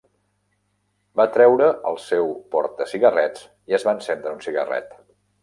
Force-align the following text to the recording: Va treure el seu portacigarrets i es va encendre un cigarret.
Va 1.19 1.27
treure 1.35 1.67
el 1.89 1.99
seu 2.05 2.33
portacigarrets 2.57 3.45
i 3.75 3.79
es 3.81 3.87
va 3.91 3.95
encendre 3.99 4.35
un 4.39 4.43
cigarret. 4.49 4.99